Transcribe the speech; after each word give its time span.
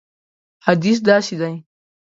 حدیث 0.65 0.97
داسې 1.07 1.33
دی. 1.41 1.55